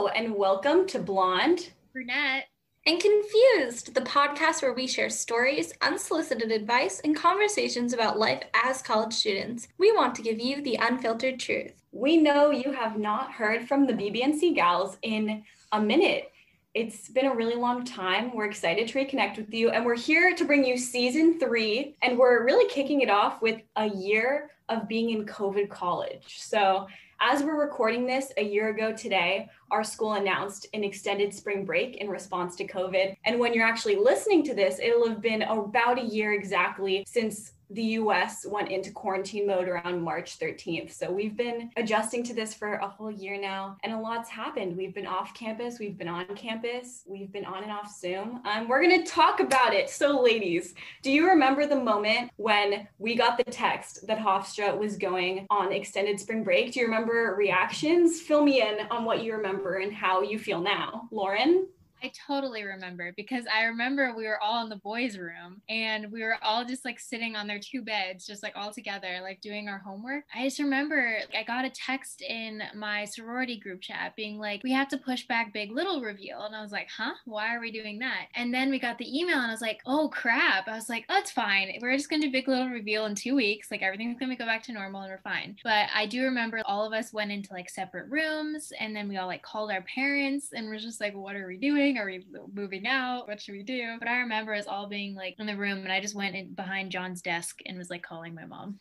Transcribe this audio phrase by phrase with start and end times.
[0.00, 2.46] Hello, and welcome to Blonde, Brunette,
[2.86, 8.80] and Confused, the podcast where we share stories, unsolicited advice, and conversations about life as
[8.80, 9.68] college students.
[9.76, 11.82] We want to give you the unfiltered truth.
[11.92, 16.32] We know you have not heard from the BBNC gals in a minute.
[16.72, 18.34] It's been a really long time.
[18.34, 21.94] We're excited to reconnect with you, and we're here to bring you season three.
[22.00, 26.38] And we're really kicking it off with a year of being in COVID college.
[26.38, 26.86] So,
[27.22, 31.98] as we're recording this a year ago today, our school announced an extended spring break
[31.98, 33.14] in response to COVID.
[33.26, 37.52] And when you're actually listening to this, it'll have been about a year exactly since
[37.70, 40.92] the US went into quarantine mode around March 13th.
[40.92, 44.76] So we've been adjusting to this for a whole year now, and a lot's happened.
[44.76, 48.40] We've been off campus, we've been on campus, we've been on and off Zoom.
[48.44, 49.88] Um, we're gonna talk about it.
[49.88, 54.96] So, ladies, do you remember the moment when we got the text that Hofstra was
[54.96, 56.72] going on extended spring break?
[56.72, 58.20] Do you remember reactions?
[58.20, 61.08] Fill me in on what you remember and how you feel now.
[61.10, 61.68] Lauren?
[62.02, 66.22] I totally remember because I remember we were all in the boys' room and we
[66.22, 69.68] were all just like sitting on their two beds, just like all together, like doing
[69.68, 70.24] our homework.
[70.34, 74.72] I just remember I got a text in my sorority group chat being like, we
[74.72, 76.42] have to push back Big Little reveal.
[76.42, 77.12] And I was like, huh?
[77.24, 78.26] Why are we doing that?
[78.34, 80.68] And then we got the email and I was like, oh crap.
[80.68, 81.78] I was like, oh, it's fine.
[81.80, 83.70] We're just going to do Big Little reveal in two weeks.
[83.70, 85.56] Like everything's going to go back to normal and we're fine.
[85.62, 89.16] But I do remember all of us went into like separate rooms and then we
[89.16, 91.89] all like called our parents and we're just like, what are we doing?
[91.98, 93.28] Are we moving out?
[93.28, 93.96] What should we do?
[93.98, 96.54] But I remember us all being like in the room, and I just went in
[96.54, 98.80] behind John's desk and was like calling my mom.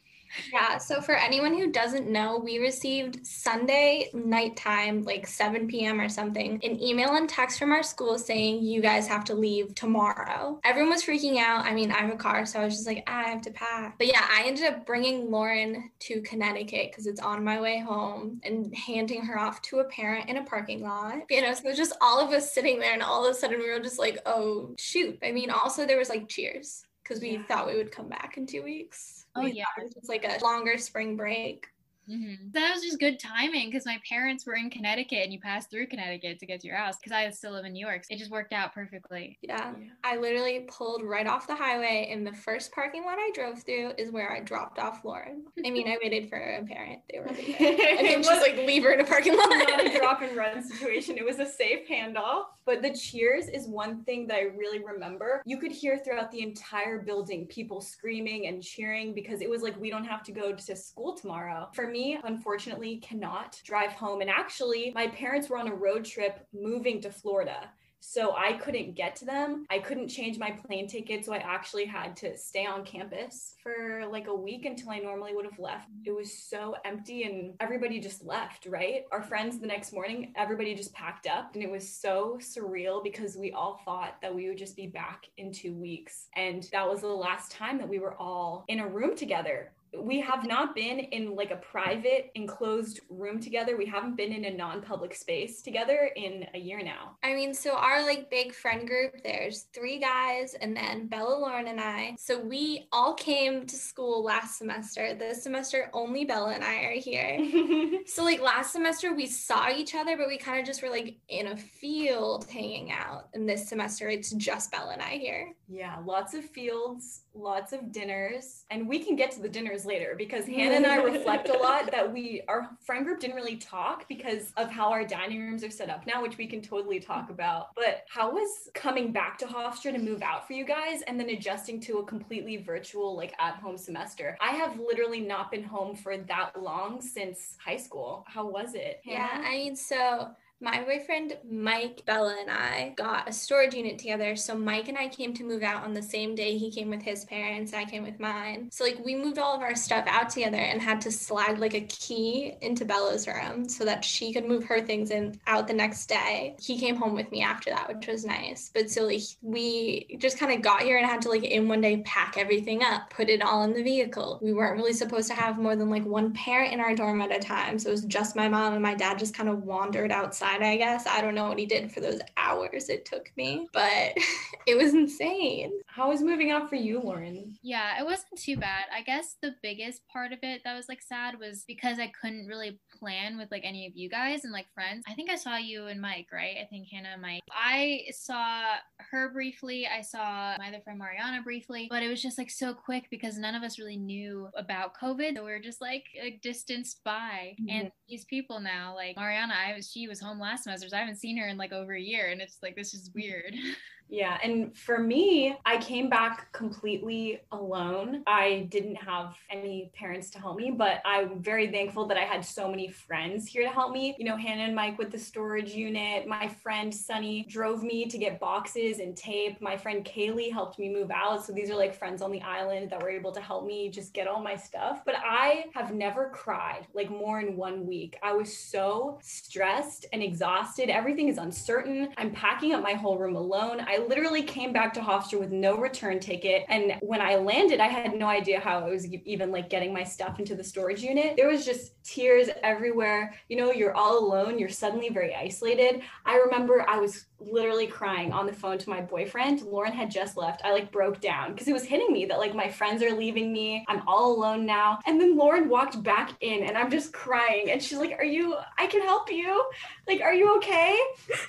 [0.51, 0.77] Yeah.
[0.77, 5.99] So for anyone who doesn't know, we received Sunday nighttime, like 7 p.m.
[5.99, 9.75] or something, an email and text from our school saying you guys have to leave
[9.75, 10.59] tomorrow.
[10.63, 11.65] Everyone was freaking out.
[11.65, 13.51] I mean, I have a car, so I was just like, ah, I have to
[13.51, 13.97] pack.
[13.97, 18.39] But yeah, I ended up bringing Lauren to Connecticut because it's on my way home
[18.43, 21.19] and handing her off to a parent in a parking lot.
[21.29, 23.37] You know, so it was just all of us sitting there, and all of a
[23.37, 25.17] sudden we were just like, oh shoot.
[25.23, 27.43] I mean, also there was like cheers because we yeah.
[27.47, 29.25] thought we would come back in two weeks.
[29.35, 31.67] Oh yeah, it's like a longer spring break.
[32.09, 32.51] Mm-hmm.
[32.51, 35.87] That was just good timing because my parents were in Connecticut and you passed through
[35.87, 38.03] Connecticut to get to your house because I still live in New York.
[38.03, 39.37] So it just worked out perfectly.
[39.41, 39.73] Yeah.
[39.79, 39.89] yeah.
[40.03, 43.93] I literally pulled right off the highway and the first parking lot I drove through
[43.97, 45.43] is where I dropped off Lauren.
[45.65, 47.01] I mean, I waited for a parent.
[47.11, 49.49] They were like, I didn't just like leave her in a parking lot.
[49.49, 51.17] Not a drop and run situation.
[51.17, 52.45] It was a safe handoff.
[52.65, 55.41] But the cheers is one thing that I really remember.
[55.43, 59.79] You could hear throughout the entire building people screaming and cheering because it was like,
[59.81, 61.67] we don't have to go to school tomorrow.
[61.73, 64.21] For me, me, unfortunately, cannot drive home.
[64.21, 67.69] And actually, my parents were on a road trip moving to Florida.
[68.01, 69.65] So I couldn't get to them.
[69.69, 71.25] I couldn't change my plane ticket.
[71.25, 75.35] So I actually had to stay on campus for like a week until I normally
[75.35, 75.89] would have left.
[76.05, 79.03] It was so empty and everybody just left, right?
[79.11, 81.53] Our friends the next morning, everybody just packed up.
[81.55, 85.25] And it was so surreal because we all thought that we would just be back
[85.37, 86.29] in two weeks.
[86.37, 90.19] And that was the last time that we were all in a room together we
[90.21, 93.77] have not been in like a private enclosed room together.
[93.77, 97.17] We haven't been in a non-public space together in a year now.
[97.23, 101.67] I mean so our like big friend group there's three guys and then bella lauren
[101.67, 102.15] and i.
[102.17, 105.15] So we all came to school last semester.
[105.15, 107.39] This semester only bella and i are here.
[108.05, 111.17] So like last semester we saw each other but we kind of just were like
[111.27, 113.29] in a field hanging out.
[113.33, 115.53] And this semester it's just bella and i here.
[115.67, 118.65] Yeah lots of fields lots of dinners.
[118.69, 121.89] And we can get to the dinners later because hannah and i reflect a lot
[121.91, 125.69] that we our friend group didn't really talk because of how our dining rooms are
[125.69, 127.33] set up now which we can totally talk mm-hmm.
[127.33, 127.75] about.
[127.75, 131.29] But how was coming back to hofstra to move out for you guys and then
[131.29, 134.37] adjusting to a completely virtual like at home semester?
[134.41, 138.25] I have literally not been home for that long since high school.
[138.27, 139.19] How was it hannah?
[139.19, 140.29] yeah i mean so
[140.61, 144.35] my boyfriend Mike, Bella, and I got a storage unit together.
[144.35, 146.57] So Mike and I came to move out on the same day.
[146.57, 148.67] He came with his parents, I came with mine.
[148.69, 151.75] So like we moved all of our stuff out together and had to slide like
[151.75, 155.73] a key into Bella's room so that she could move her things in out the
[155.73, 156.57] next day.
[156.59, 158.69] He came home with me after that, which was nice.
[158.73, 161.79] But so like we just kind of got here and had to like in one
[161.79, 164.39] day pack everything up, put it all in the vehicle.
[164.41, 167.35] We weren't really supposed to have more than like one parent in our dorm at
[167.35, 167.79] a time.
[167.79, 170.77] So it was just my mom and my dad just kind of wandered outside I
[170.77, 171.05] guess.
[171.07, 174.13] I don't know what he did for those hours it took me, but
[174.67, 175.71] it was insane.
[175.87, 177.57] How was moving out for you, Lauren?
[177.61, 178.85] Yeah, it wasn't too bad.
[178.93, 182.47] I guess the biggest part of it that was like sad was because I couldn't
[182.47, 185.03] really plan with like any of you guys and like friends.
[185.07, 186.57] I think I saw you and Mike, right?
[186.61, 187.41] I think Hannah and Mike.
[187.51, 188.75] I saw
[189.11, 189.87] her briefly.
[189.87, 193.37] I saw my other friend Mariana briefly, but it was just like so quick because
[193.37, 195.35] none of us really knew about COVID.
[195.35, 197.55] So we were just like, like distanced by.
[197.61, 197.69] Mm-hmm.
[197.69, 200.99] And these people now, like Mariana, I was she was home last semester, so I
[200.99, 203.55] haven't seen her in like over a year, and it's like this is weird.
[204.09, 204.39] Yeah.
[204.43, 208.23] And for me, I came back completely alone.
[208.25, 212.43] I didn't have any parents to help me, but I'm very thankful that I had
[212.43, 214.15] so many friends here to help me.
[214.17, 216.27] You know, Hannah and Mike with the storage unit.
[216.27, 219.61] My friend Sunny drove me to get boxes and tape.
[219.61, 221.45] My friend Kaylee helped me move out.
[221.45, 224.13] So these are like friends on the island that were able to help me just
[224.13, 225.03] get all my stuff.
[225.05, 228.17] But I have never cried like more in one week.
[228.23, 230.89] I was so stressed and exhausted.
[230.89, 232.09] Everything is uncertain.
[232.17, 233.81] I'm packing up my whole room alone.
[233.87, 236.65] I literally came back to Hofstra with no return ticket.
[236.69, 240.03] And when I landed, I had no idea how I was even like getting my
[240.03, 241.35] stuff into the storage unit.
[241.37, 243.33] There was just tears everywhere.
[243.47, 246.01] You know, you're all alone, you're suddenly very isolated.
[246.25, 249.61] I remember I was literally crying on the phone to my boyfriend.
[249.61, 250.61] Lauren had just left.
[250.63, 253.51] I like broke down because it was hitting me that like my friends are leaving
[253.53, 253.85] me.
[253.87, 254.99] I'm all alone now.
[255.05, 257.71] And then Lauren walked back in and I'm just crying.
[257.71, 259.65] And she's like, Are you, I can help you?
[260.07, 260.99] Like, are you okay?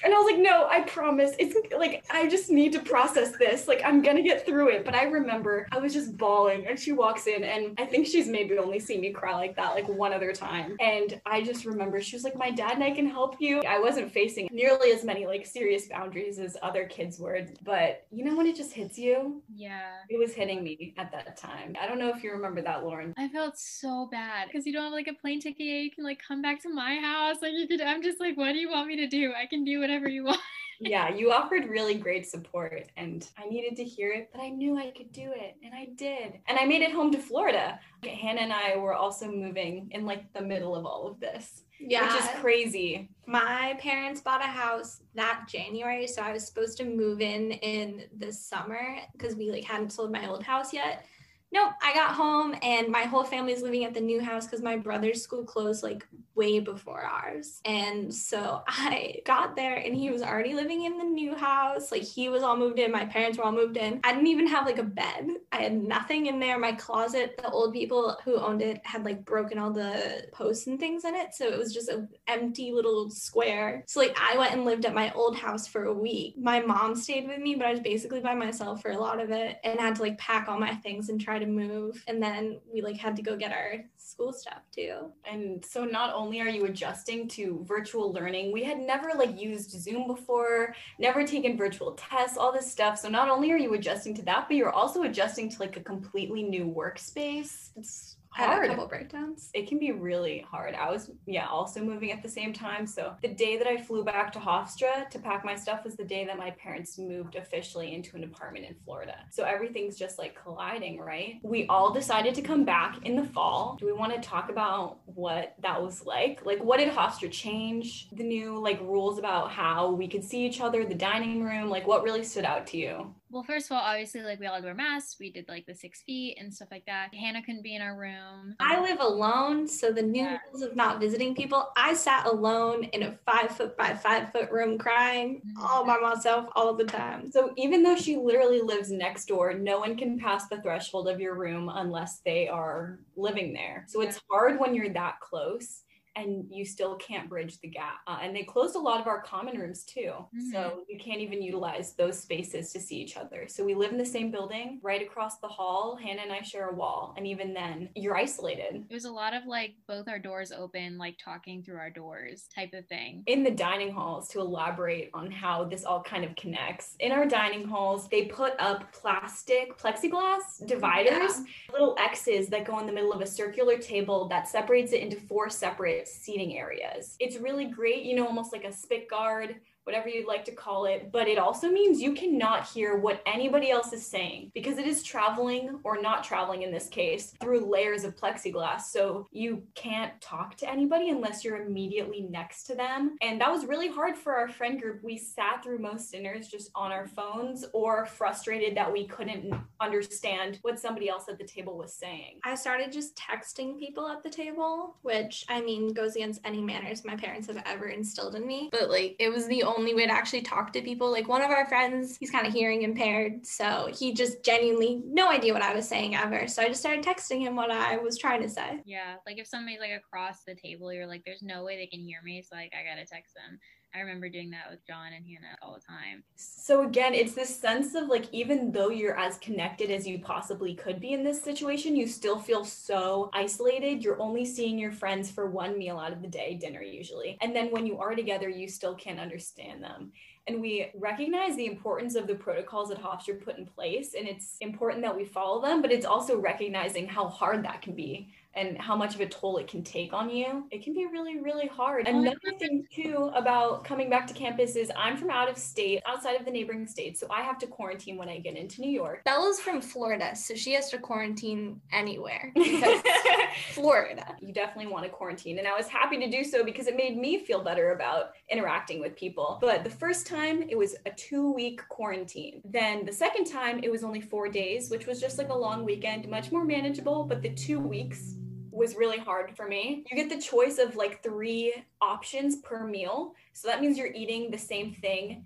[0.05, 1.33] And I was like, No, I promise.
[1.39, 3.69] It's like, I just need to process this.
[3.69, 4.85] Like, I'm gonna get through it.
[4.85, 8.29] But I remember I was just bawling and she walks in and I think she's
[8.29, 10.77] maybe only seen me cry like that like one other time.
[10.81, 13.63] And I just remember she was like, My dad and I can help you.
[13.63, 17.41] I wasn't facing nearly as many like serious boundaries as other kids were.
[17.63, 19.43] But you know when it just hits you?
[19.55, 19.93] Yeah.
[20.09, 21.77] It was hitting me at that time.
[21.81, 23.15] I don't know if you remember that, Lauren.
[23.19, 25.61] I felt so bad because you don't have like a plane ticket.
[25.61, 27.37] You can like come back to my house.
[27.43, 27.81] Like you could.
[27.81, 29.33] I'm just like, what do you want me to do?
[29.37, 30.41] I can do whatever you want.
[30.81, 34.79] yeah, you offered really great support and I needed to hear it, but I knew
[34.79, 36.41] I could do it and I did.
[36.49, 37.79] And I made it home to Florida.
[38.03, 41.63] Hannah and I were also moving in like the middle of all of this.
[41.81, 42.13] Yeah.
[42.13, 43.09] Which is crazy.
[43.27, 48.05] My parents bought a house that January, so I was supposed to move in in
[48.19, 51.05] the summer because we like hadn't sold my old house yet
[51.53, 54.77] nope, I got home and my whole family's living at the new house because my
[54.77, 57.61] brother's school closed like way before ours.
[57.65, 61.91] And so I got there and he was already living in the new house.
[61.91, 64.01] Like he was all moved in, my parents were all moved in.
[64.05, 65.29] I didn't even have like a bed.
[65.53, 66.59] I had nothing in there.
[66.59, 70.79] My closet, the old people who owned it had like broken all the posts and
[70.79, 71.35] things in it.
[71.35, 73.85] So it was just an empty little square.
[73.89, 76.37] So like I went and lived at my old house for a week.
[76.39, 79.31] My mom stayed with me, but I was basically by myself for a lot of
[79.31, 82.61] it and had to like pack all my things and try to move and then
[82.73, 85.11] we like had to go get our school stuff too.
[85.31, 89.71] And so not only are you adjusting to virtual learning we had never like used
[89.71, 92.99] zoom before never taken virtual tests all this stuff.
[92.99, 95.81] So not only are you adjusting to that but you're also adjusting to like a
[95.81, 97.71] completely new workspace.
[97.77, 98.67] It's hard.
[98.67, 99.51] a couple breakdowns.
[99.55, 100.75] It can be really hard.
[100.75, 102.87] I was, yeah, also moving at the same time.
[102.87, 106.05] So the day that I flew back to Hofstra to pack my stuff was the
[106.05, 109.17] day that my parents moved officially into an apartment in Florida.
[109.31, 111.41] So everything's just like colliding, right?
[111.43, 113.77] We all decided to come back in the fall.
[113.79, 116.45] Do we want to talk about what that was like?
[116.45, 118.09] Like, what did Hofstra change?
[118.13, 121.87] The new like rules about how we could see each other, the dining room, like
[121.87, 123.15] what really stood out to you?
[123.31, 125.17] Well, first of all, obviously, like we all had to wear masks.
[125.21, 127.15] We did like the six feet and stuff like that.
[127.15, 128.57] Hannah couldn't be in our room.
[128.59, 130.39] I live alone, so the new yeah.
[130.51, 131.71] rules of not visiting people.
[131.77, 135.65] I sat alone in a five foot by five foot room crying mm-hmm.
[135.65, 137.31] all by myself all the time.
[137.31, 141.21] So even though she literally lives next door, no one can pass the threshold of
[141.21, 143.85] your room unless they are living there.
[143.89, 145.83] So it's hard when you're that close
[146.17, 148.01] and you still can't bridge the gap.
[148.07, 150.13] Uh, and they closed a lot of our common rooms too.
[150.13, 150.51] Mm-hmm.
[150.53, 153.47] So you can't even utilize those spaces to see each other.
[153.49, 155.97] So we live in the same building right across the hall.
[155.97, 157.15] Hannah and I share a wall.
[157.17, 158.85] And even then, you're isolated.
[158.89, 162.49] It was a lot of like both our doors open, like talking through our doors
[162.55, 163.23] type of thing.
[163.27, 167.27] In the dining halls, to elaborate on how this all kind of connects, in our
[167.27, 171.73] dining halls, they put up plastic plexiglass dividers, yeah.
[171.73, 175.17] little X's that go in the middle of a circular table that separates it into
[175.17, 177.17] four separate seating areas.
[177.21, 180.85] It's really great, you know, almost like a spit guard whatever you'd like to call
[180.87, 181.11] it.
[181.13, 185.03] But it also means you cannot hear what anybody else is saying because it is
[185.03, 188.83] traveling or not traveling in this case through layers of plexiglass.
[188.83, 193.17] So you can't talk to anybody unless you're immediately next to them.
[193.21, 195.03] And that was really hard for our friend group.
[195.03, 200.59] We sat through most dinners just on our phones or frustrated that we couldn't understand
[200.63, 202.41] what somebody else at the table was saying.
[202.45, 207.05] I started just texting people at the table, which I mean goes against any manners
[207.05, 208.69] my parents have ever instilled in me.
[208.73, 211.11] But like it was the only way to actually talk to people.
[211.11, 213.47] Like one of our friends, he's kind of hearing impaired.
[213.47, 216.47] So he just genuinely no idea what I was saying ever.
[216.49, 218.81] So I just started texting him what I was trying to say.
[218.85, 219.17] Yeah.
[219.27, 222.21] Like if somebody's like across the table, you're like, there's no way they can hear
[222.23, 222.43] me.
[222.43, 223.59] So like I gotta text them.
[223.95, 226.23] I remember doing that with John and Hannah all the time.
[226.37, 230.75] So again, it's this sense of like even though you're as connected as you possibly
[230.75, 234.05] could be in this situation, you still feel so isolated.
[234.05, 237.37] You're only seeing your friends for one meal out of the day, dinner usually.
[237.41, 240.13] And then when you are together, you still can't understand them
[240.47, 244.57] and we recognize the importance of the protocols that Hofstra put in place and it's
[244.61, 248.79] important that we follow them but it's also recognizing how hard that can be and
[248.79, 251.69] how much of a toll it can take on you, it can be really, really
[251.69, 252.09] hard.
[252.09, 256.35] Another thing, too, about coming back to campus is I'm from out of state, outside
[256.35, 257.21] of the neighboring states.
[257.21, 259.23] So I have to quarantine when I get into New York.
[259.25, 262.53] Bella's from Florida, so she has to quarantine anywhere.
[263.73, 264.37] Florida.
[264.41, 265.59] You definitely want to quarantine.
[265.59, 269.01] And I was happy to do so because it made me feel better about interacting
[269.01, 269.59] with people.
[269.61, 272.63] But the first time, it was a two week quarantine.
[272.65, 275.85] Then the second time, it was only four days, which was just like a long
[275.85, 277.25] weekend, much more manageable.
[277.25, 278.37] But the two weeks,
[278.71, 280.05] was really hard for me.
[280.11, 283.35] You get the choice of like three options per meal.
[283.53, 285.45] So that means you're eating the same thing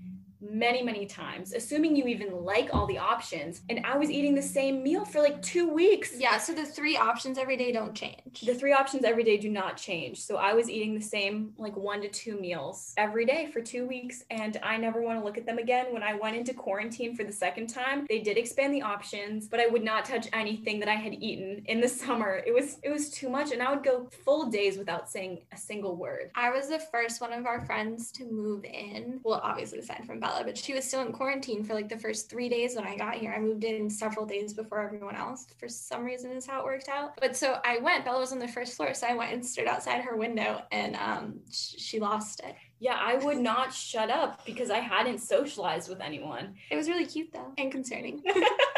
[0.51, 3.63] many, many times, assuming you even like all the options.
[3.69, 6.13] And I was eating the same meal for like two weeks.
[6.19, 8.43] Yeah, so the three options every day don't change.
[8.43, 10.23] The three options every day do not change.
[10.23, 13.87] So I was eating the same like one to two meals every day for two
[13.87, 15.87] weeks, and I never want to look at them again.
[15.91, 19.61] When I went into quarantine for the second time, they did expand the options, but
[19.61, 22.43] I would not touch anything that I had eaten in the summer.
[22.47, 25.57] It was it was too much, and I would go full days without saying a
[25.57, 26.31] single word.
[26.35, 29.21] I was the first one of our friends to move in.
[29.23, 32.31] Well, obviously aside from Bella but she was still in quarantine for like the first
[32.31, 33.33] three days when I got here.
[33.33, 35.47] I moved in several days before everyone else.
[35.59, 37.13] For some reason, is how it worked out.
[37.21, 38.05] But so I went.
[38.05, 40.97] Bella was on the first floor, so I went and stood outside her window, and
[40.97, 42.55] um, sh- she lost it.
[42.81, 46.55] Yeah, I would not shut up because I hadn't socialized with anyone.
[46.71, 48.23] It was really cute though, and concerning.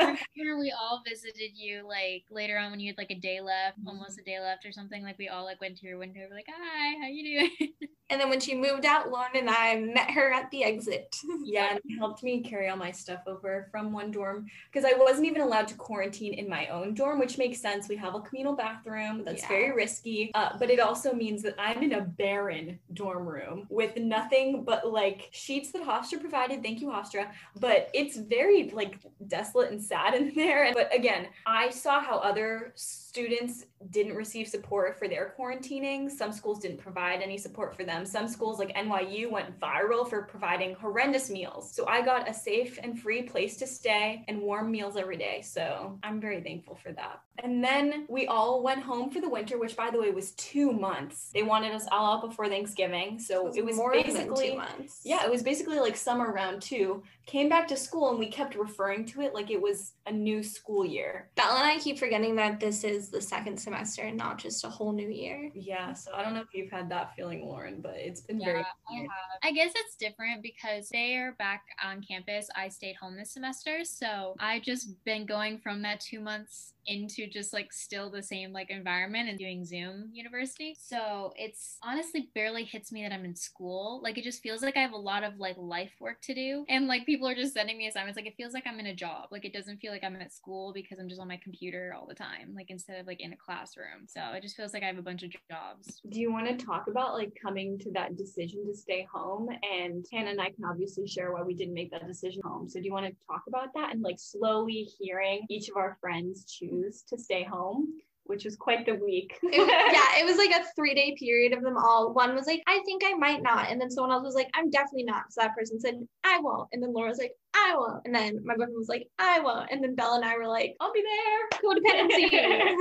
[0.36, 4.18] we all visited you like later on when you had like a day left, almost
[4.18, 5.02] a day left or something.
[5.02, 7.72] Like we all like went to your window, we're like, "Hi, how you doing?"
[8.10, 11.16] And then when she moved out, Lauren and I met her at the exit.
[11.44, 15.26] yeah, and helped me carry all my stuff over from one dorm because I wasn't
[15.26, 17.88] even allowed to quarantine in my own dorm, which makes sense.
[17.88, 19.48] We have a communal bathroom that's yeah.
[19.48, 23.96] very risky, uh, but it also means that I'm in a barren dorm room with
[23.96, 26.62] nothing but like sheets that Hofstra provided.
[26.62, 27.30] Thank you, Hofstra.
[27.58, 30.70] But it's very like desolate and sad in there.
[30.74, 32.72] But again, I saw how other
[33.14, 36.10] students didn't receive support for their quarantining.
[36.10, 38.04] Some schools didn't provide any support for them.
[38.04, 41.70] Some schools, like NYU, went viral for providing horrendous meals.
[41.72, 45.42] So I got a safe and free place to stay and warm meals every day.
[45.42, 47.20] So I'm very thankful for that.
[47.42, 50.72] And then we all went home for the winter, which by the way was two
[50.72, 51.30] months.
[51.34, 53.18] They wanted us all out before Thanksgiving.
[53.18, 55.00] So it was, it was basically two months.
[55.04, 57.02] Yeah, it was basically like summer round two.
[57.26, 60.42] Came back to school and we kept referring to it like it was a new
[60.42, 61.28] school year.
[61.34, 64.68] Bella and I keep forgetting that this is the second semester and not just a
[64.68, 65.50] whole new year.
[65.54, 68.46] Yeah, so I don't know if you've had that feeling, Lauren, but it's been yeah,
[68.46, 68.58] very.
[68.60, 69.08] I, have.
[69.42, 72.48] I guess it's different because they are back on campus.
[72.54, 77.26] I stayed home this semester, so I just been going from that two months into
[77.26, 80.76] just like still the same like environment and doing Zoom university.
[80.80, 84.00] So it's honestly barely hits me that I'm in school.
[84.02, 86.64] Like it just feels like I have a lot of like life work to do.
[86.68, 88.16] And like people are just sending me assignments.
[88.16, 89.28] Like it feels like I'm in a job.
[89.30, 92.06] Like it doesn't feel like I'm at school because I'm just on my computer all
[92.06, 94.06] the time, like instead of like in a classroom.
[94.06, 96.00] So it just feels like I have a bunch of jobs.
[96.08, 99.48] Do you want to talk about like coming to that decision to stay home?
[99.62, 102.68] And Hannah and I can obviously share why we didn't make that decision home.
[102.68, 105.96] So do you want to talk about that and like slowly hearing each of our
[106.00, 106.73] friends choose
[107.08, 109.38] to stay home which was quite the week.
[109.42, 112.12] it, yeah, it was like a three day period of them all.
[112.12, 113.70] One was like, I think I might not.
[113.70, 115.30] And then someone else was like, I'm definitely not.
[115.30, 116.68] So that person said, I won't.
[116.72, 118.02] And then Laura was like, I won't.
[118.04, 119.70] And then my boyfriend was like, I won't.
[119.70, 121.60] And then Bella and I were like, I'll be there.
[121.62, 122.72] Codependency.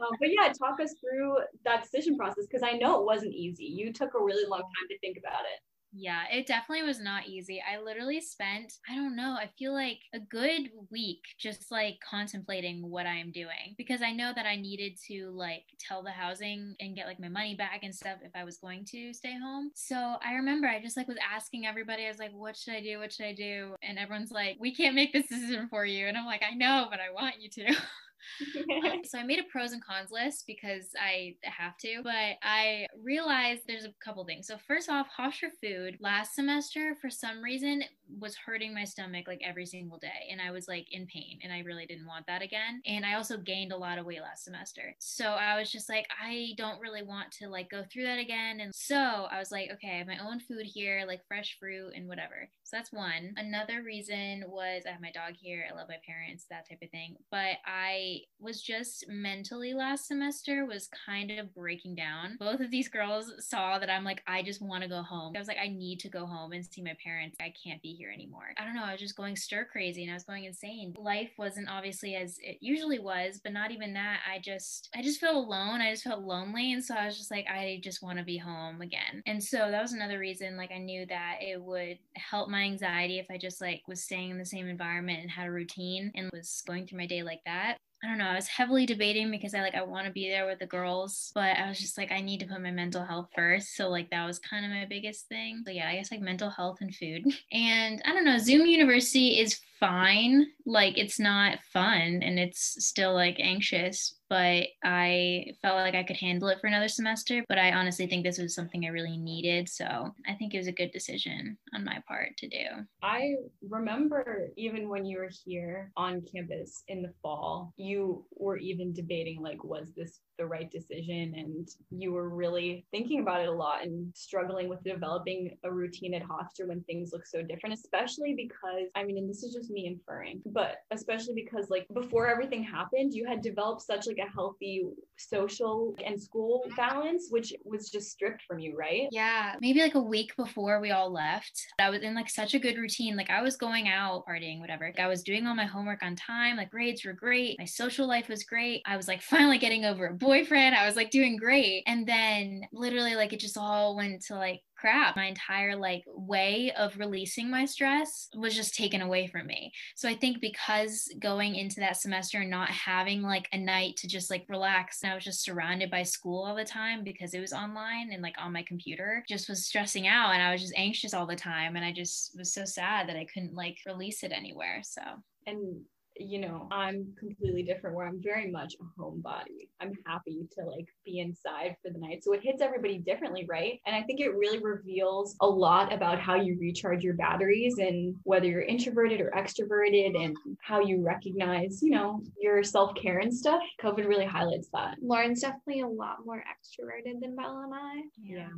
[0.00, 3.64] um, but yeah, talk us through that decision process because I know it wasn't easy.
[3.64, 5.60] You took a really long time to think about it.
[5.98, 7.62] Yeah, it definitely was not easy.
[7.62, 12.90] I literally spent, I don't know, I feel like a good week just like contemplating
[12.90, 16.76] what I am doing because I know that I needed to like tell the housing
[16.80, 19.70] and get like my money back and stuff if I was going to stay home.
[19.74, 22.82] So I remember I just like was asking everybody, I was like, what should I
[22.82, 22.98] do?
[22.98, 23.74] What should I do?
[23.82, 26.08] And everyone's like, we can't make this decision for you.
[26.08, 27.74] And I'm like, I know, but I want you to.
[29.04, 33.62] so I made a pros and cons list because I have to, but I realized
[33.66, 34.46] there's a couple things.
[34.46, 37.82] So first off, Hofstra food last semester for some reason
[38.18, 41.52] was hurting my stomach like every single day and I was like in pain and
[41.52, 42.82] I really didn't want that again.
[42.86, 44.94] And I also gained a lot of weight last semester.
[44.98, 48.60] So I was just like I don't really want to like go through that again.
[48.60, 51.92] And so I was like okay, I have my own food here, like fresh fruit
[51.94, 52.48] and whatever.
[52.64, 53.32] So that's one.
[53.36, 55.64] Another reason was I have my dog here.
[55.70, 57.16] I love my parents, that type of thing.
[57.30, 62.36] But I was just mentally last semester was kind of breaking down.
[62.38, 65.34] Both of these girls saw that I'm like, I just want to go home.
[65.36, 67.36] I was like, I need to go home and see my parents.
[67.40, 68.54] I can't be here anymore.
[68.58, 68.84] I don't know.
[68.84, 70.94] I was just going stir crazy and I was going insane.
[70.98, 74.20] Life wasn't obviously as it usually was, but not even that.
[74.30, 75.80] I just, I just felt alone.
[75.80, 76.72] I just felt lonely.
[76.72, 79.22] And so I was just like, I just want to be home again.
[79.26, 83.18] And so that was another reason, like, I knew that it would help my anxiety
[83.18, 86.30] if I just like was staying in the same environment and had a routine and
[86.32, 87.76] was going through my day like that.
[88.04, 88.26] I don't know.
[88.26, 91.32] I was heavily debating because I like I want to be there with the girls,
[91.34, 93.74] but I was just like I need to put my mental health first.
[93.74, 95.62] So like that was kind of my biggest thing.
[95.64, 97.24] So yeah, I guess like mental health and food.
[97.52, 100.46] And I don't know, Zoom University is fine.
[100.64, 106.16] Like it's not fun and it's still like anxious, but I felt like I could
[106.16, 107.44] handle it for another semester.
[107.48, 109.68] But I honestly think this was something I really needed.
[109.68, 112.64] So I think it was a good decision on my part to do.
[113.02, 113.34] I
[113.68, 119.40] remember even when you were here on campus in the fall, you were even debating
[119.40, 123.82] like, was this the right decision and you were really thinking about it a lot
[123.82, 128.88] and struggling with developing a routine at Hofstra when things look so different especially because
[128.94, 133.14] I mean and this is just me inferring but especially because like before everything happened
[133.14, 134.84] you had developed such like a healthy
[135.18, 140.00] social and school balance which was just stripped from you right yeah maybe like a
[140.00, 143.42] week before we all left I was in like such a good routine like I
[143.42, 146.70] was going out partying whatever like, I was doing all my homework on time like
[146.70, 150.14] grades were great my social life was great I was like finally getting over a
[150.14, 150.74] boyfriend.
[150.74, 151.82] I was like doing great.
[151.86, 155.16] And then literally like it just all went to like crap.
[155.16, 159.72] My entire like way of releasing my stress was just taken away from me.
[159.96, 164.06] So I think because going into that semester and not having like a night to
[164.06, 167.40] just like relax, and I was just surrounded by school all the time because it
[167.40, 170.74] was online and like on my computer, just was stressing out and I was just
[170.76, 171.74] anxious all the time.
[171.74, 174.82] And I just was so sad that I couldn't like release it anywhere.
[174.84, 175.02] So
[175.48, 175.82] and
[176.18, 179.68] you know, I'm completely different where I'm very much a homebody.
[179.80, 182.24] I'm happy to like be inside for the night.
[182.24, 183.80] So it hits everybody differently, right?
[183.86, 188.16] And I think it really reveals a lot about how you recharge your batteries and
[188.24, 193.34] whether you're introverted or extroverted and how you recognize, you know, your self care and
[193.34, 193.62] stuff.
[193.82, 194.96] COVID really highlights that.
[195.02, 198.02] Lauren's definitely a lot more extroverted than Bella and I.
[198.20, 198.48] Yeah.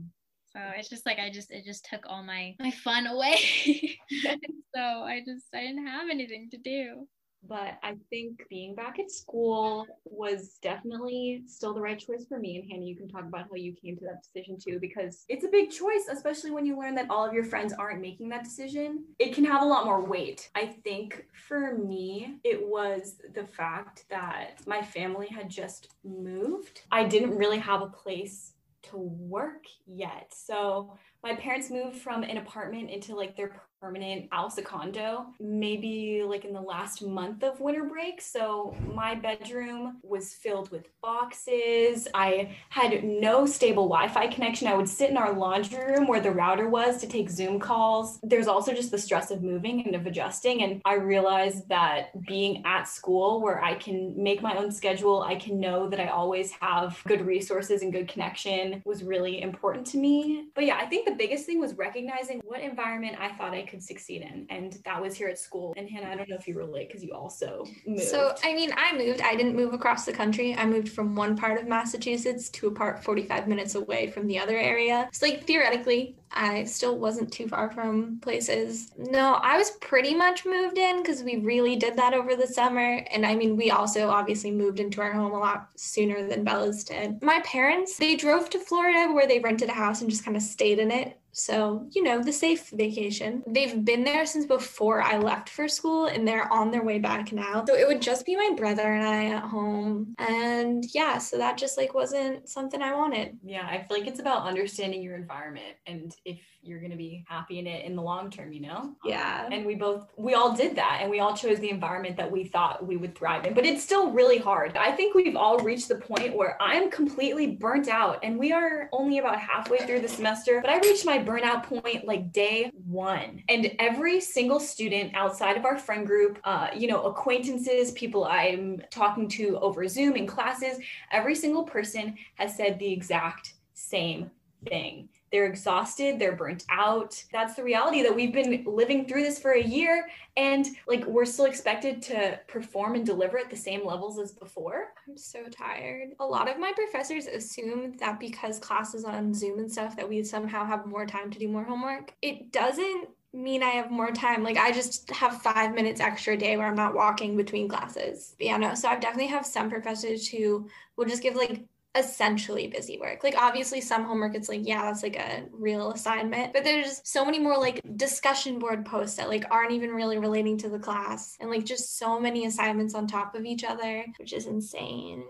[0.52, 3.36] So it's just like I just it just took all my my fun away.
[4.74, 7.06] so I just I didn't have anything to do
[7.46, 12.56] but I think being back at school was definitely still the right choice for me.
[12.56, 15.44] And Hannah, you can talk about how you came to that decision too, because it's
[15.44, 18.44] a big choice, especially when you learn that all of your friends aren't making that
[18.44, 19.04] decision.
[19.18, 20.50] It can have a lot more weight.
[20.54, 26.82] I think for me, it was the fact that my family had just moved.
[26.90, 28.52] I didn't really have a place
[28.90, 30.32] to work yet.
[30.34, 36.22] So my parents moved from an apartment into like their permanent house, a condo, maybe
[36.26, 38.20] like in the last month of winter break.
[38.20, 42.08] So my bedroom was filled with boxes.
[42.12, 44.66] I had no stable Wi Fi connection.
[44.66, 48.18] I would sit in our laundry room where the router was to take Zoom calls.
[48.22, 50.62] There's also just the stress of moving and of adjusting.
[50.62, 55.36] And I realized that being at school where I can make my own schedule, I
[55.36, 59.98] can know that I always have good resources and good connection was really important to
[59.98, 60.48] me.
[60.54, 63.82] But yeah, I think the biggest thing was recognizing what environment I thought I could
[63.82, 64.46] succeed in.
[64.50, 65.74] And that was here at school.
[65.76, 68.02] And Hannah, I don't know if you relate because you also moved.
[68.02, 69.20] So, I mean, I moved.
[69.20, 70.54] I didn't move across the country.
[70.54, 74.38] I moved from one part of Massachusetts to a part 45 minutes away from the
[74.38, 75.08] other area.
[75.12, 78.92] So, like, theoretically, I still wasn't too far from places.
[78.98, 83.04] No, I was pretty much moved in because we really did that over the summer.
[83.10, 86.84] And I mean, we also obviously moved into our home a lot sooner than Bella's
[86.84, 87.22] did.
[87.22, 90.42] My parents, they drove to Florida where they rented a house and just kind of
[90.42, 91.18] stayed in it.
[91.38, 93.42] So, you know, the safe vacation.
[93.46, 97.32] They've been there since before I left for school and they're on their way back
[97.32, 97.64] now.
[97.66, 100.14] So it would just be my brother and I at home.
[100.18, 103.38] And yeah, so that just like wasn't something I wanted.
[103.44, 107.24] Yeah, I feel like it's about understanding your environment and if you're going to be
[107.26, 108.94] happy in it in the long term, you know?
[109.04, 109.48] Yeah.
[109.50, 112.44] And we both, we all did that and we all chose the environment that we
[112.44, 113.54] thought we would thrive in.
[113.54, 114.76] But it's still really hard.
[114.76, 118.88] I think we've all reached the point where I'm completely burnt out and we are
[118.92, 123.42] only about halfway through the semester, but I reached my burnout point like day one.
[123.48, 128.82] And every single student outside of our friend group, uh, you know, acquaintances, people I'm
[128.90, 130.78] talking to over Zoom in classes,
[131.10, 134.30] every single person has said the exact same
[134.66, 135.08] thing.
[135.30, 137.22] They're exhausted, they're burnt out.
[137.32, 141.24] That's the reality that we've been living through this for a year and like we're
[141.24, 144.92] still expected to perform and deliver at the same levels as before.
[145.08, 146.10] I'm so tired.
[146.20, 150.22] A lot of my professors assume that because classes on Zoom and stuff that we
[150.22, 152.14] somehow have more time to do more homework.
[152.22, 154.42] It doesn't mean I have more time.
[154.42, 158.34] Like I just have five minutes extra a day where I'm not walking between classes.
[158.38, 158.74] But yeah, no.
[158.74, 161.64] So I definitely have some professors who will just give like
[161.98, 163.22] essentially busy work.
[163.22, 167.24] Like obviously some homework it's like yeah, that's like a real assignment, but there's so
[167.24, 171.36] many more like discussion board posts that like aren't even really relating to the class
[171.40, 175.24] and like just so many assignments on top of each other, which is insane.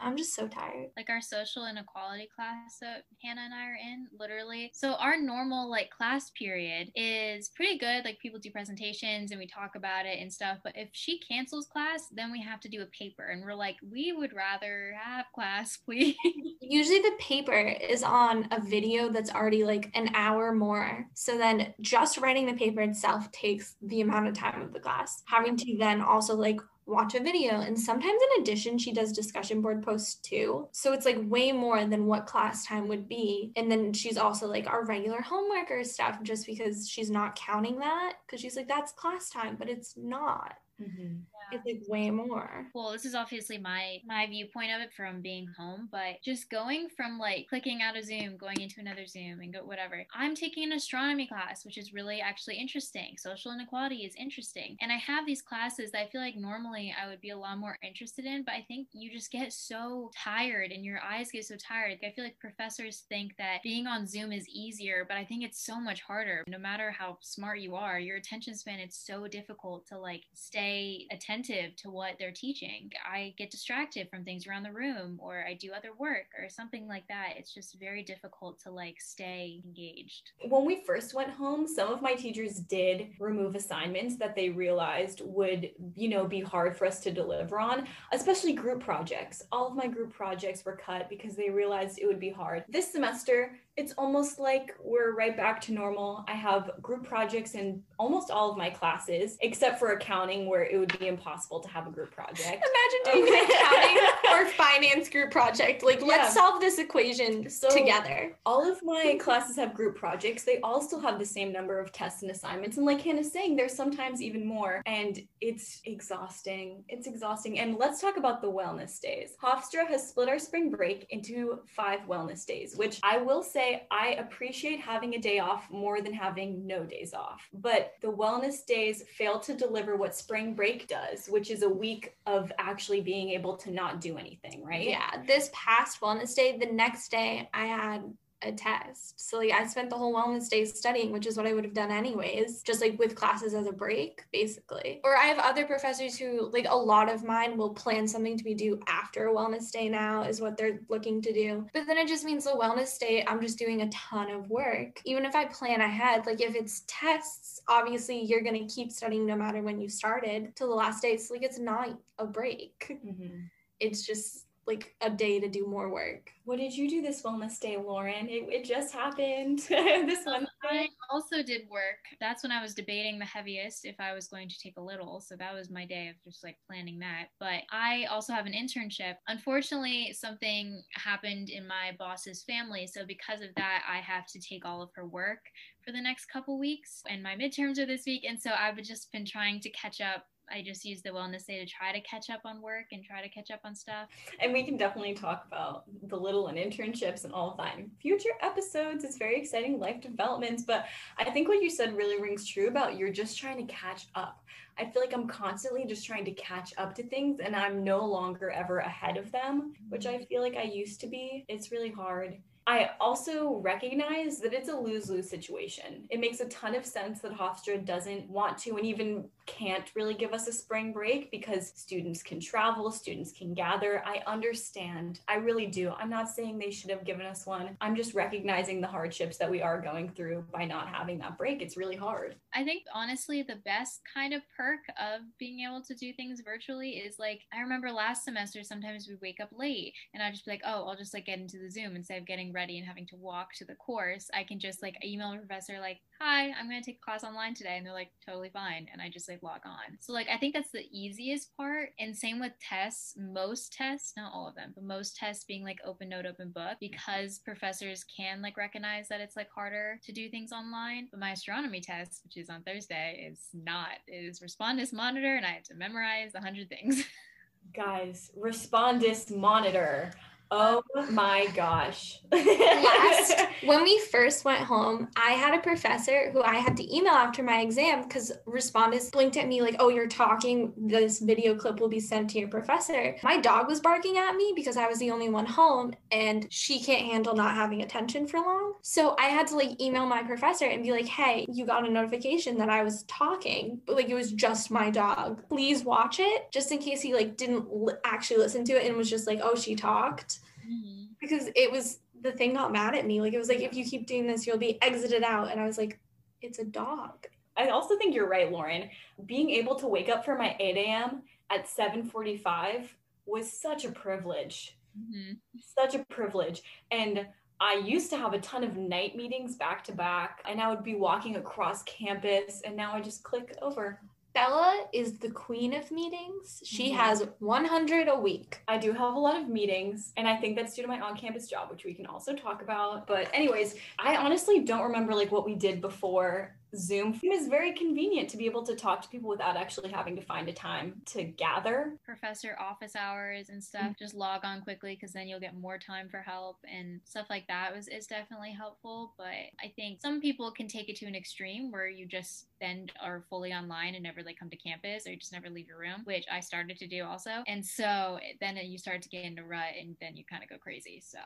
[0.00, 0.90] I'm just so tired.
[0.96, 4.70] Like our social inequality class that Hannah and I are in, literally.
[4.74, 8.04] So our normal like class period is pretty good.
[8.04, 10.58] Like people do presentations and we talk about it and stuff.
[10.62, 13.24] But if she cancels class, then we have to do a paper.
[13.24, 16.16] And we're like, we would rather have class, please.
[16.60, 21.06] Usually the paper is on a video that's already like an hour more.
[21.14, 25.22] So then just writing the paper itself takes the amount of time of the class.
[25.26, 27.60] Having to then also like watch a video.
[27.60, 30.68] And sometimes, in addition, she does discussion board posts too.
[30.72, 33.52] So it's like way more than what class time would be.
[33.56, 37.78] And then she's also like our regular homework or stuff just because she's not counting
[37.78, 38.14] that.
[38.26, 40.54] Because she's like, that's class time, but it's not.
[40.80, 41.16] Mm-hmm.
[41.50, 42.66] It's like way more.
[42.74, 46.88] Well, this is obviously my my viewpoint of it from being home, but just going
[46.94, 50.04] from like clicking out of Zoom, going into another Zoom, and go whatever.
[50.14, 53.16] I'm taking an astronomy class, which is really actually interesting.
[53.16, 57.08] Social inequality is interesting, and I have these classes that I feel like normally I
[57.08, 60.70] would be a lot more interested in, but I think you just get so tired
[60.70, 61.98] and your eyes get so tired.
[62.04, 65.64] I feel like professors think that being on Zoom is easier, but I think it's
[65.64, 66.44] so much harder.
[66.46, 70.67] No matter how smart you are, your attention span it's so difficult to like stay
[71.10, 72.90] attentive attentive to what they're teaching.
[73.06, 76.88] I get distracted from things around the room or I do other work or something
[76.88, 77.34] like that.
[77.36, 80.30] It's just very difficult to like stay engaged.
[80.48, 85.22] When we first went home, some of my teachers did remove assignments that they realized
[85.24, 89.42] would, you know, be hard for us to deliver on, especially group projects.
[89.52, 92.64] All of my group projects were cut because they realized it would be hard.
[92.68, 96.24] This semester, it's almost like we're right back to normal.
[96.26, 100.76] I have group projects in almost all of my classes, except for accounting, where it
[100.76, 102.40] would be impossible to have a group project.
[102.44, 103.98] Imagine doing an accounting
[104.32, 105.84] or finance group project.
[105.84, 106.06] Like, yeah.
[106.06, 108.36] let's solve this equation so together.
[108.44, 110.42] All of my classes have group projects.
[110.42, 112.78] They all still have the same number of tests and assignments.
[112.78, 114.82] And like Hannah's saying, there's sometimes even more.
[114.86, 116.82] And it's exhausting.
[116.88, 117.60] It's exhausting.
[117.60, 119.36] And let's talk about the wellness days.
[119.40, 124.16] Hofstra has split our spring break into five wellness days, which I will say I
[124.18, 127.48] appreciate having a day off more than having no days off.
[127.52, 132.16] But the wellness days fail to deliver what spring break does, which is a week
[132.26, 134.88] of actually being able to not do anything, right?
[134.88, 135.22] Yeah.
[135.26, 138.02] This past wellness day, the next day, I had
[138.42, 139.20] a test.
[139.20, 141.74] So like I spent the whole wellness day studying, which is what I would have
[141.74, 145.00] done anyways, just like with classes as a break, basically.
[145.04, 148.44] Or I have other professors who like a lot of mine will plan something to
[148.44, 151.66] be due after a wellness day now is what they're looking to do.
[151.72, 155.00] But then it just means the wellness day, I'm just doing a ton of work.
[155.04, 159.36] Even if I plan ahead, like if it's tests, obviously you're gonna keep studying no
[159.36, 161.16] matter when you started till the last day.
[161.16, 162.98] So like it's not a break.
[163.04, 163.38] Mm-hmm.
[163.80, 166.30] It's just like a day to do more work.
[166.44, 168.28] What did you do this wellness day, Lauren?
[168.28, 170.46] It, it just happened this one.
[170.62, 172.04] I also did work.
[172.20, 175.20] That's when I was debating the heaviest if I was going to take a little.
[175.20, 177.28] So that was my day of just like planning that.
[177.40, 179.14] But I also have an internship.
[179.26, 182.86] Unfortunately, something happened in my boss's family.
[182.86, 185.40] So because of that, I have to take all of her work
[185.84, 187.02] for the next couple weeks.
[187.08, 188.24] And my midterms are this week.
[188.28, 191.64] And so I've just been trying to catch up I just use the wellness day
[191.64, 194.08] to try to catch up on work and try to catch up on stuff.
[194.40, 197.90] And we can definitely talk about the little and internships and all of that in
[198.00, 199.04] future episodes.
[199.04, 200.62] It's very exciting life developments.
[200.62, 200.86] But
[201.18, 204.42] I think what you said really rings true about you're just trying to catch up.
[204.78, 208.04] I feel like I'm constantly just trying to catch up to things and I'm no
[208.04, 211.44] longer ever ahead of them, which I feel like I used to be.
[211.48, 212.38] It's really hard.
[212.68, 216.06] I also recognize that it's a lose lose situation.
[216.10, 220.14] It makes a ton of sense that Hofstra doesn't want to and even can't really
[220.14, 224.02] give us a spring break because students can travel, students can gather.
[224.06, 225.20] I understand.
[225.26, 225.92] I really do.
[225.98, 227.76] I'm not saying they should have given us one.
[227.80, 231.62] I'm just recognizing the hardships that we are going through by not having that break.
[231.62, 232.36] It's really hard.
[232.54, 236.90] I think honestly, the best kind of perk of being able to do things virtually
[236.90, 240.50] is like, I remember last semester, sometimes we wake up late and I'd just be
[240.50, 243.06] like, oh, I'll just like get into the Zoom instead of getting ready and having
[243.06, 244.28] to walk to the course.
[244.34, 247.22] I can just like email a professor, like, hi, I'm going to take a class
[247.22, 247.76] online today.
[247.76, 248.88] And they're like, totally fine.
[248.92, 249.96] And I just like log on.
[250.00, 251.90] So, like, I think that's the easiest part.
[251.98, 255.78] And same with tests, most tests, not all of them, but most tests being like
[255.86, 256.90] open note, open book, mm-hmm.
[256.90, 261.08] because professors can like recognize that it's like harder to do things online.
[261.10, 263.98] But my astronomy test, which is on Thursday, is not.
[264.06, 267.04] It is Respondus Monitor, and I have to memorize 100 things.
[267.74, 270.12] Guys, Respondus Monitor.
[270.50, 272.20] Oh my gosh.
[272.32, 273.34] Last,
[273.64, 277.42] when we first went home, I had a professor who I had to email after
[277.42, 280.72] my exam because Respondus blinked at me like, oh, you're talking.
[280.76, 283.16] This video clip will be sent to your professor.
[283.22, 286.80] My dog was barking at me because I was the only one home and she
[286.80, 288.74] can't handle not having attention for long.
[288.82, 291.90] So I had to like email my professor and be like, hey, you got a
[291.90, 295.46] notification that I was talking, but like it was just my dog.
[295.48, 298.96] Please watch it just in case he like didn't li- actually listen to it and
[298.96, 300.37] was just like, oh, she talked
[300.68, 301.04] Mm-hmm.
[301.20, 303.20] because it was the thing got mad at me.
[303.20, 305.50] Like it was like if you keep doing this, you'll be exited out.
[305.50, 305.98] And I was like,
[306.42, 307.26] it's a dog.
[307.56, 308.88] I also think you're right, Lauren.
[309.26, 311.22] Being able to wake up for my 8 a.m.
[311.50, 312.88] at 7:45
[313.26, 314.76] was such a privilege.
[314.98, 315.38] Mhm.
[315.58, 316.62] Such a privilege.
[316.90, 317.26] And
[317.60, 320.84] I used to have a ton of night meetings back to back, and I would
[320.84, 324.00] be walking across campus, and now I just click over.
[324.34, 326.62] Bella is the queen of meetings.
[326.64, 326.94] She Mhm.
[326.96, 328.60] has 100 a week.
[328.68, 331.48] I do have a lot of meetings, and I think that's due to my on-campus
[331.48, 333.06] job, which we can also talk about.
[333.06, 337.18] But anyways, I honestly don't remember like what we did before Zoom.
[337.22, 340.48] is very convenient to be able to talk to people without actually having to find
[340.48, 341.96] a time to gather.
[342.04, 343.92] professor office hours and stuff mm-hmm.
[343.98, 347.46] just log on quickly because then you'll get more time for help and stuff like
[347.48, 349.26] that was is definitely helpful but
[349.62, 353.24] i think some people can take it to an extreme where you just then are
[353.28, 356.02] fully online and never like come to campus or you just never leave your room
[356.04, 359.74] which i started to do also and so then you start to get into rut
[359.80, 361.18] and then you kind of go crazy so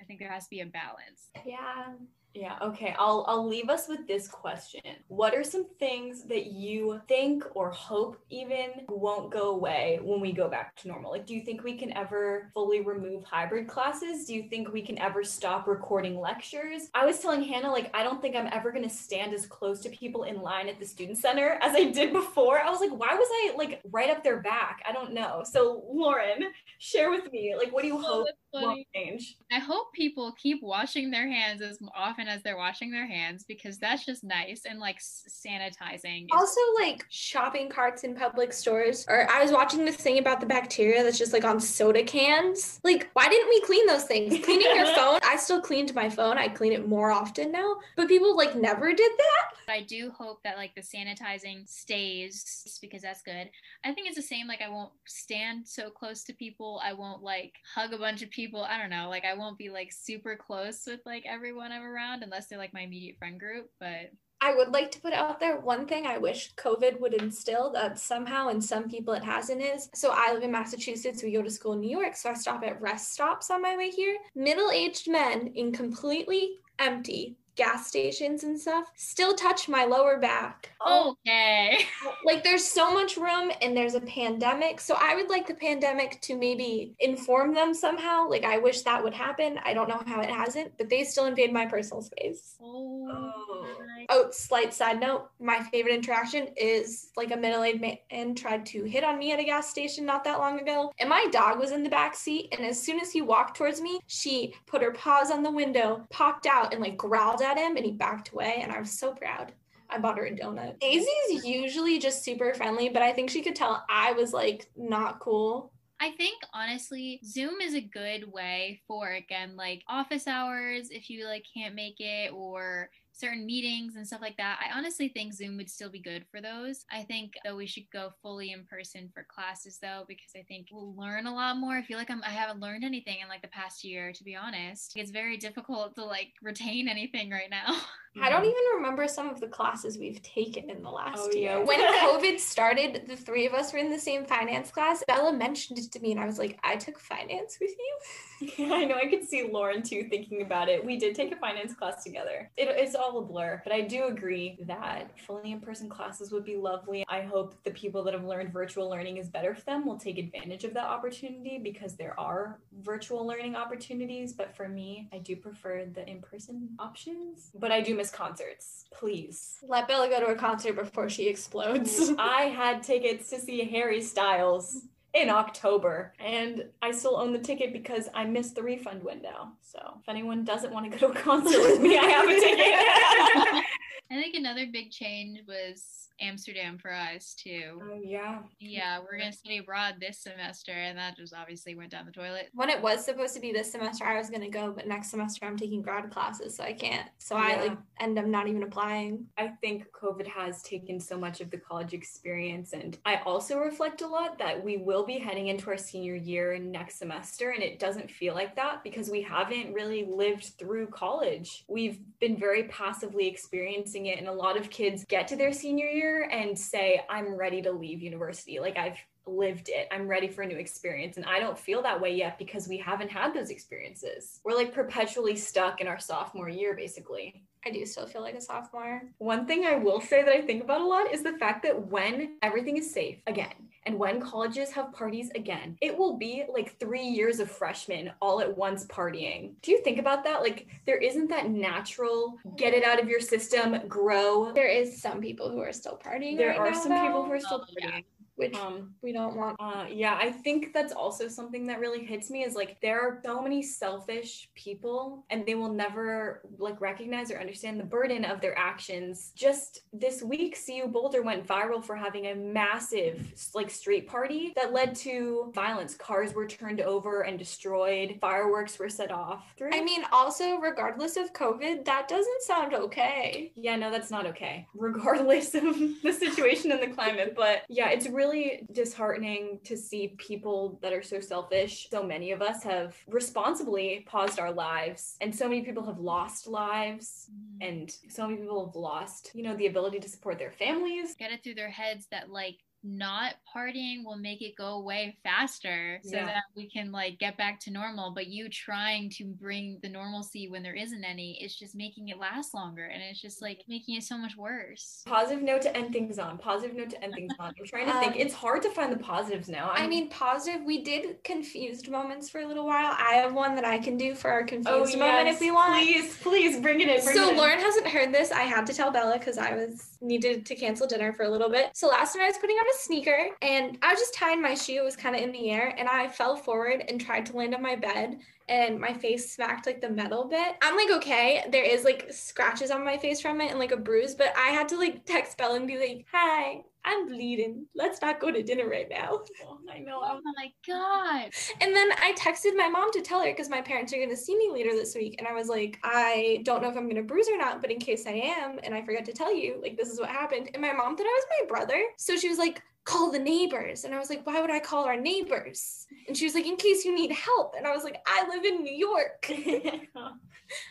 [0.00, 1.92] i think there has to be a balance Yeah.
[2.36, 2.94] Yeah, okay.
[2.98, 4.82] I'll I'll leave us with this question.
[5.08, 10.32] What are some things that you think or hope even won't go away when we
[10.32, 11.12] go back to normal?
[11.12, 14.26] Like do you think we can ever fully remove hybrid classes?
[14.26, 16.90] Do you think we can ever stop recording lectures?
[16.94, 19.80] I was telling Hannah like I don't think I'm ever going to stand as close
[19.80, 22.60] to people in line at the student center as I did before.
[22.60, 24.82] I was like why was I like right up their back?
[24.86, 25.42] I don't know.
[25.50, 28.26] So Lauren, share with me like what do you hope
[28.62, 29.36] won't change?
[29.52, 33.78] I hope people keep washing their hands as often as they're washing their hands because
[33.78, 36.26] that's just nice and like sanitizing.
[36.32, 39.04] Also, like shopping carts in public stores.
[39.08, 42.80] Or I was watching this thing about the bacteria that's just like on soda cans.
[42.84, 44.38] Like, why didn't we clean those things?
[44.44, 45.20] Cleaning your phone.
[45.22, 46.38] I still cleaned my phone.
[46.38, 47.76] I clean it more often now.
[47.96, 49.72] But people like never did that.
[49.72, 53.50] I do hope that like the sanitizing stays because that's good.
[53.84, 54.46] I think it's the same.
[54.46, 56.80] Like I won't stand so close to people.
[56.84, 58.45] I won't like hug a bunch of people.
[58.54, 59.08] I don't know.
[59.08, 62.74] Like I won't be like super close with like everyone I'm around unless they're like
[62.74, 63.70] my immediate friend group.
[63.80, 67.72] But I would like to put out there one thing I wish COVID would instill
[67.72, 69.88] that somehow in some people it hasn't is.
[69.94, 72.62] So I live in Massachusetts, we go to school in New York, so I stop
[72.62, 74.16] at rest stops on my way here.
[74.34, 80.70] Middle aged men in completely empty gas stations and stuff still touch my lower back.
[80.80, 81.16] Oh.
[81.26, 81.86] okay.
[82.24, 84.80] Like there's so much room and there's a pandemic.
[84.80, 88.28] So I would like the pandemic to maybe inform them somehow.
[88.28, 89.58] Like I wish that would happen.
[89.64, 92.56] I don't know how it hasn't, but they still invade my personal space.
[92.60, 93.08] Oh.
[93.10, 93.65] oh.
[94.08, 94.28] Oh.
[94.30, 95.30] Slight side note.
[95.40, 99.44] My favorite interaction is like a middle-aged man tried to hit on me at a
[99.44, 102.48] gas station not that long ago, and my dog was in the back seat.
[102.52, 106.06] And as soon as he walked towards me, she put her paws on the window,
[106.10, 108.60] popped out, and like growled at him, and he backed away.
[108.62, 109.52] And I was so proud.
[109.88, 110.80] I bought her a donut.
[110.80, 115.20] Daisy's usually just super friendly, but I think she could tell I was like not
[115.20, 115.72] cool.
[116.00, 121.26] I think honestly, Zoom is a good way for again like office hours if you
[121.26, 124.58] like can't make it or certain meetings and stuff like that.
[124.60, 126.84] I honestly think Zoom would still be good for those.
[126.90, 130.68] I think though we should go fully in person for classes though because I think
[130.70, 131.74] we'll learn a lot more.
[131.76, 134.36] I feel like I'm I haven't learned anything in like the past year to be
[134.36, 134.92] honest.
[134.96, 137.76] It's very difficult to like retain anything right now.
[138.22, 141.58] I don't even remember some of the classes we've taken in the last Oh, year.
[141.58, 141.62] yeah.
[141.62, 145.04] When COVID started, the three of us were in the same finance class.
[145.06, 147.98] Bella mentioned it to me, and I was like, I took finance with you.
[148.58, 148.96] Yeah, I know.
[148.96, 150.84] I could see Lauren too thinking about it.
[150.84, 152.50] We did take a finance class together.
[152.58, 153.60] It, it's all a blur.
[153.62, 157.04] But I do agree that fully in person classes would be lovely.
[157.08, 160.18] I hope the people that have learned virtual learning is better for them will take
[160.18, 164.32] advantage of that opportunity because there are virtual learning opportunities.
[164.32, 167.50] But for me, I do prefer the in person options.
[167.54, 168.86] But I do miss concerts.
[168.92, 169.58] Please.
[169.62, 172.12] Let Bella go to a concert before she explodes.
[172.18, 174.82] I had tickets to see Harry Styles
[175.16, 176.12] in October.
[176.20, 179.48] And I still own the ticket because I missed the refund window.
[179.62, 183.54] So if anyone doesn't want to go to a concert with me, I have a
[183.54, 183.64] ticket.
[184.10, 187.78] I think another big change was Amsterdam for us too.
[187.82, 188.38] Oh yeah.
[188.58, 192.48] Yeah, we're gonna study abroad this semester, and that just obviously went down the toilet.
[192.54, 195.44] When it was supposed to be this semester, I was gonna go, but next semester
[195.44, 197.08] I'm taking grad classes, so I can't.
[197.18, 197.42] So Yeah.
[197.42, 199.26] I like end up not even applying.
[199.36, 202.72] I think COVID has taken so much of the college experience.
[202.72, 206.58] And I also reflect a lot that we will be heading into our senior year
[206.58, 207.50] next semester.
[207.50, 211.64] And it doesn't feel like that because we haven't really lived through college.
[211.68, 214.18] We've been very passively experiencing it.
[214.18, 217.72] And a lot of kids get to their senior year and say, I'm ready to
[217.72, 218.60] leave university.
[218.60, 219.88] Like I've lived it.
[219.90, 221.16] I'm ready for a new experience.
[221.16, 224.40] And I don't feel that way yet because we haven't had those experiences.
[224.44, 227.42] We're like perpetually stuck in our sophomore year, basically.
[227.64, 229.02] I do still feel like a sophomore.
[229.18, 231.88] One thing I will say that I think about a lot is the fact that
[231.88, 233.54] when everything is safe again,
[233.86, 238.40] and when colleges have parties again, it will be like three years of freshmen all
[238.40, 239.52] at once partying.
[239.62, 240.42] Do you think about that?
[240.42, 244.52] Like, there isn't that natural get it out of your system, grow.
[244.52, 246.36] There is some people who are still partying.
[246.36, 247.66] There right are now, some people who are still partying.
[247.78, 248.00] yeah.
[248.36, 249.56] Which Um, we don't want.
[249.58, 253.20] uh, yeah, I think that's also something that really hits me is like there are
[253.24, 258.40] so many selfish people and they will never like recognize or understand the burden of
[258.40, 259.32] their actions.
[259.34, 264.72] Just this week, CU Boulder went viral for having a massive like street party that
[264.72, 265.94] led to violence.
[265.94, 269.44] Cars were turned over and destroyed, fireworks were set off.
[269.72, 273.52] I mean, also, regardless of COVID, that doesn't sound okay.
[273.56, 275.62] Yeah, no, that's not okay, regardless of
[276.02, 277.34] the situation and the climate.
[277.34, 278.25] But yeah, it's really
[278.72, 281.88] disheartening to see people that are so selfish.
[281.90, 286.46] So many of us have responsibly paused our lives, and so many people have lost
[286.46, 287.68] lives, mm-hmm.
[287.68, 291.14] and so many people have lost, you know, the ability to support their families.
[291.16, 295.98] Get it through their heads that like not partying will make it go away faster
[296.04, 296.26] so Yeah.
[296.26, 300.48] that we can like get back to normal but you trying to bring the normalcy
[300.48, 303.96] when there isn't any it's just making it last longer and it's just like making
[303.96, 306.38] it so much worse Positive note to end things on.
[306.38, 307.54] Positive note to end things on.
[307.58, 308.12] I'm trying to think.
[308.12, 309.70] Um, It's hard to find the positives now.
[309.70, 310.62] I I'm- mean, positive.
[310.64, 312.94] We did confused moments for a little while.
[312.98, 315.50] I have one that I can do for our confused oh moment yes, if we
[315.50, 315.74] want.
[315.82, 317.02] Please, please bring it in.
[317.04, 317.36] Bring So it in.
[317.38, 318.30] Lauren hasn't heard this.
[318.32, 321.48] I had to tell Bella because I was needed to cancel dinner for a little
[321.50, 321.70] bit.
[321.74, 324.54] So last night I was putting on a sneaker and I was just tying my
[324.54, 324.80] shoe.
[324.80, 327.54] It was kind of in the air and I fell forward and tried to land
[327.54, 330.56] on my bed and my face smacked like the metal bit.
[330.62, 333.76] I'm like, okay, there is like scratches on my face from it and like a
[333.76, 337.66] bruise, but I had to like text Bella and be like, hi, I'm bleeding.
[337.74, 339.20] Let's not go to dinner right now.
[339.48, 340.00] Oh, I know.
[340.02, 343.92] oh my god And then I texted my mom to tell her because my parents
[343.92, 345.16] are going to see me later this week.
[345.18, 347.70] And I was like, I don't know if I'm going to bruise or not, but
[347.70, 350.50] in case I am, and I forget to tell you, like, this is what happened.
[350.54, 351.80] And my mom thought I was my brother.
[351.98, 353.84] So she was like, call the neighbors.
[353.84, 355.86] And I was like, why would I call our neighbors?
[356.08, 357.54] And she was like, in case you need help.
[357.56, 359.30] And I was like, I live in New York.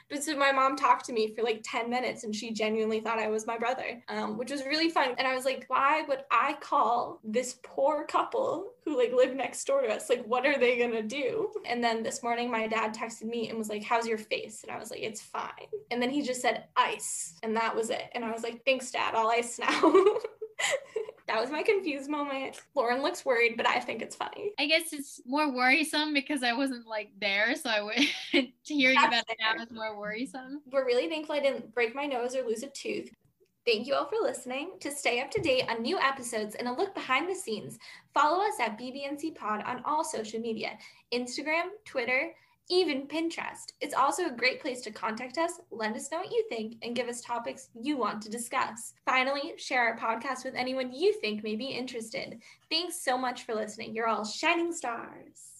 [0.10, 3.20] But so my mom talked to me for like 10 minutes and she genuinely thought
[3.20, 5.16] I was my brother, um, which was really fun.
[5.18, 9.66] And I was like, why would I call this poor couple who like live next
[9.66, 10.10] door to us?
[10.10, 11.52] Like, what are they gonna do?
[11.66, 14.64] And then this morning, my dad texted me and was like, how's your face?
[14.64, 15.68] And I was like, it's fine.
[15.92, 17.38] And then he just said, ice.
[17.44, 18.10] And that was it.
[18.14, 19.16] And I was like, thanks, dad.
[19.16, 19.94] I'll ice now.
[21.28, 22.62] that was my confused moment.
[22.76, 24.52] Lauren looks worried, but I think it's funny.
[24.60, 27.96] i guess it's more worrisome because i wasn't like there so i would
[28.64, 29.64] hearing That's about it now fair.
[29.64, 33.10] is more worrisome We're really thankful I didn't break my nose or lose a tooth.
[33.66, 34.74] Thank you all for listening.
[34.82, 37.80] To stay up to date on new episodes and a look behind the scenes,
[38.14, 40.78] follow us at BBNC Pod on all social media
[41.12, 42.32] Instagram, Twitter,
[42.70, 43.72] even Pinterest.
[43.82, 46.96] It's also a great place to contact us, let us know what you think, and
[46.96, 48.94] give us topics you want to discuss.
[49.06, 52.40] Finally, share our podcast with anyone you think may be interested.
[52.70, 53.94] Thanks so much for listening.
[53.94, 55.55] You're all shining stars.